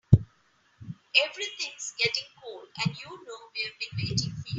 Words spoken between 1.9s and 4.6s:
getting cold and you know we've been waiting for you.